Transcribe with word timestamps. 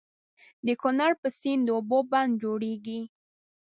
د 0.65 0.67
کنړ 0.81 1.11
په 1.21 1.27
سيند 1.39 1.61
د 1.65 1.69
اوبو 1.77 1.99
بند 2.11 2.31
جوړيږي. 2.43 3.01